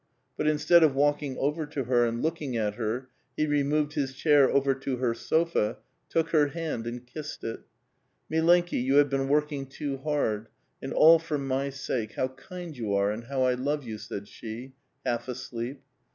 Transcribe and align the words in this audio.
But 0.35 0.47
instead 0.47 0.81
of 0.81 0.95
walking 0.95 1.37
over 1.37 1.67
to 1.67 1.83
her 1.83 2.07
and 2.07 2.23
looking 2.23 2.57
at 2.57 2.73
her, 2.73 3.09
he 3.37 3.45
removed 3.45 3.93
his 3.93 4.15
chair 4.15 4.49
over 4.49 4.73
to 4.73 4.97
her 4.97 5.13
sofa, 5.13 5.77
took 6.09 6.29
her 6.29 6.47
hand 6.47 6.87
and 6.87 7.05
kissed 7.05 7.43
it. 7.43 7.59
^^ 7.59 7.65
Milenki, 8.31 8.81
you 8.83 8.95
have 8.95 9.11
been 9.11 9.27
working 9.27 9.67
too 9.67 9.97
hard, 9.97 10.47
and 10.81 10.91
all 10.91 11.19
for 11.19 11.37
my 11.37 11.69
sake; 11.69 12.13
how 12.13 12.29
kind 12.29 12.75
you 12.75 12.95
are, 12.95 13.11
and 13.11 13.25
how 13.25 13.43
I 13.43 13.53
love 13.53 13.83
you!" 13.83 13.99
said 13.99 14.27
she, 14.27 14.73
half 15.05 15.27
asleep. 15.27 15.83